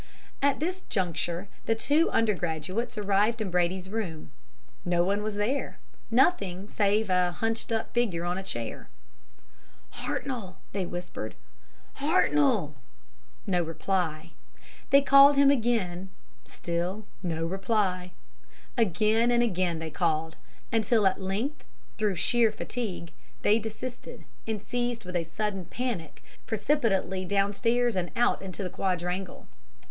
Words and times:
"At 0.41 0.59
this 0.59 0.81
juncture 0.89 1.47
the 1.67 1.75
two 1.75 2.09
undergraduates 2.09 2.97
arrived 2.97 3.39
in 3.39 3.51
Brady's 3.51 3.87
room. 3.87 4.31
No 4.83 5.03
one 5.03 5.21
was 5.21 5.35
there 5.35 5.77
nothing 6.09 6.67
save 6.69 7.11
a 7.11 7.33
hunched 7.33 7.71
up 7.71 7.93
figure 7.93 8.25
on 8.25 8.35
a 8.35 8.41
chair. 8.41 8.89
"'Hartnoll!' 9.91 10.55
they 10.71 10.87
whispered. 10.87 11.35
'Hartnoll!' 11.99 12.73
No 13.45 13.61
reply. 13.61 14.31
They 14.89 15.01
called 15.03 15.37
again 15.37 16.09
still 16.45 17.05
no 17.21 17.45
reply. 17.45 18.11
Again 18.75 19.29
and 19.29 19.43
again 19.43 19.77
they 19.77 19.91
called, 19.91 20.35
until 20.73 21.05
at 21.05 21.21
length, 21.21 21.63
through 21.99 22.15
sheer 22.15 22.51
fatigue, 22.51 23.11
they 23.43 23.59
desisted, 23.59 24.25
and 24.47 24.59
seized 24.63 25.05
with 25.05 25.15
a 25.15 25.23
sudden 25.25 25.63
panic 25.65 26.23
fled 26.23 26.47
precipitately 26.47 27.23
downstairs 27.23 27.95
and 27.95 28.09
out 28.15 28.41
into 28.41 28.63
the 28.63 28.69
quadrangle. 28.71 29.47